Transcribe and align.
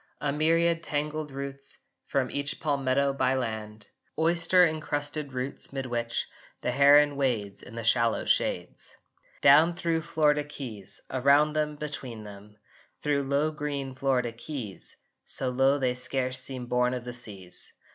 A 0.19 0.33
myriad 0.33 0.81
tangled 0.81 1.31
roots 1.31 1.77
From 2.07 2.31
each 2.31 2.59
palmetto 2.59 3.13
byland, 3.13 3.85
Oyster 4.17 4.65
encrusted 4.65 5.31
roots 5.33 5.71
mid 5.71 5.85
which 5.85 6.27
The 6.61 6.71
heron 6.71 7.17
wades 7.17 7.61
in 7.61 7.75
the 7.75 7.83
shallow 7.83 8.25
shades! 8.25 8.97
Down 9.41 9.75
thro 9.75 10.01
Florida 10.01 10.43
keys, 10.43 11.01
Around 11.11 11.53
them, 11.53 11.75
between 11.75 12.23
them, 12.23 12.57
Thro 13.03 13.21
low 13.21 13.51
green 13.51 13.93
Florida 13.93 14.31
keys, 14.31 14.97
So 15.23 15.49
low 15.49 15.77
they 15.77 15.93
scarce 15.93 16.39
seem 16.39 16.65
born 16.65 16.95
of 16.95 17.05
the 17.05 17.13
seas! 17.13 17.71